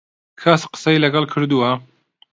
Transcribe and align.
کەس 0.41 0.61
قسەی 0.73 1.01
لەگەڵ 1.03 1.23
کردووە؟ 1.33 1.69